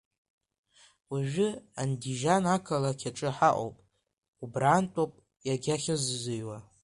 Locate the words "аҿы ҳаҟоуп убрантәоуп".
3.09-5.13